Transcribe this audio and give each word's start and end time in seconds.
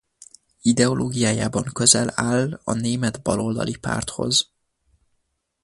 Ideológiájában 0.61 1.65
közel 1.73 2.09
áll 2.15 2.61
a 2.63 2.73
német 2.73 3.21
Baloldali 3.21 3.75
Párthoz. 3.77 4.51